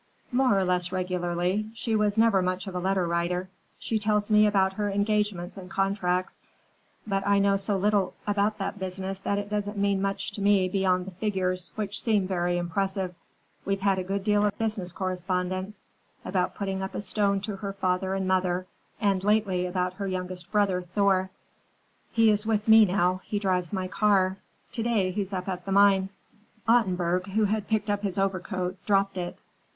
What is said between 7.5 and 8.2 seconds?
so little